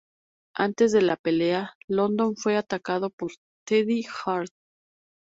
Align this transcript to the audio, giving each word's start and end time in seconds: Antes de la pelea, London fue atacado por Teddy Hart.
Antes 0.55 0.93
de 0.93 1.03
la 1.03 1.15
pelea, 1.15 1.75
London 1.87 2.35
fue 2.35 2.57
atacado 2.57 3.11
por 3.11 3.33
Teddy 3.67 4.03
Hart. 4.25 4.49